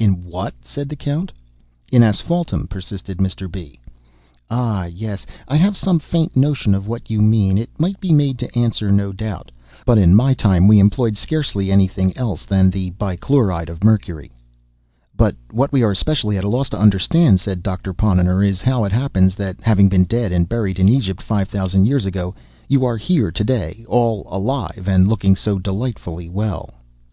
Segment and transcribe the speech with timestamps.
[0.00, 1.30] "In what?" said the Count.
[1.92, 3.48] "In asphaltum," persisted Mr.
[3.48, 3.78] B.
[4.50, 8.36] "Ah, yes; I have some faint notion of what you mean; it might be made
[8.40, 12.90] to answer, no doubt—but in my time we employed scarcely any thing else than the
[12.98, 14.32] Bichloride of Mercury."
[15.16, 18.82] "But what we are especially at a loss to understand," said Doctor Ponnonner, "is how
[18.82, 22.34] it happens that, having been dead and buried in Egypt five thousand years ago,
[22.66, 26.70] you are here to day all alive and looking so delightfully well."